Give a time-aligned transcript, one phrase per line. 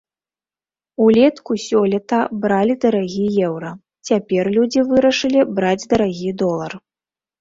[1.07, 3.69] Улетку сёлета бралі дарагі еўра,
[4.11, 6.71] цяпер людзі вырашылі браць дарагі долар.